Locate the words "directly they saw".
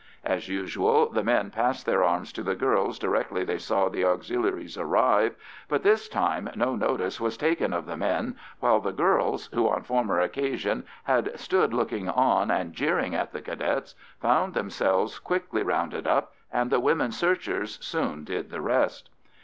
2.97-3.87